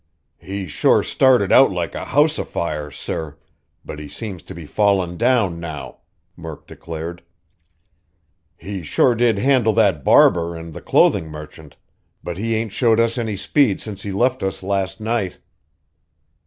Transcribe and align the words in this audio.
"He 0.39 0.65
sure 0.65 1.03
started 1.03 1.51
out 1.51 1.69
like 1.69 1.93
a 1.93 2.05
house 2.05 2.39
afire, 2.39 2.89
sir, 2.89 3.37
but 3.85 3.99
he 3.99 4.07
seems 4.07 4.41
to 4.41 4.55
be 4.55 4.65
fallin' 4.65 5.15
down 5.15 5.59
now," 5.59 5.99
Murk 6.35 6.65
declared. 6.65 7.21
"He 8.57 8.81
sure 8.81 9.13
did 9.13 9.37
handle 9.37 9.73
that 9.73 10.03
barber 10.03 10.55
and 10.55 10.73
the 10.73 10.81
clothin' 10.81 11.27
merchant, 11.27 11.75
but 12.23 12.39
he 12.39 12.55
ain't 12.55 12.73
showed 12.73 12.99
us 12.99 13.19
any 13.19 13.37
speed 13.37 13.79
since 13.79 14.01
he 14.01 14.11
left 14.11 14.41
us 14.41 14.63
last 14.63 14.99
night." 15.01 15.37